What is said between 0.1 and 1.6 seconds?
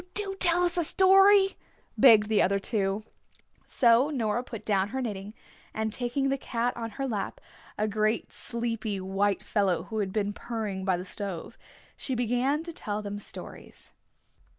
"Do tell us a story,"